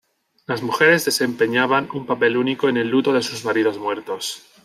[0.47, 4.47] Las mujeres desempeñaban un papel único en el luto de sus maridos muertos.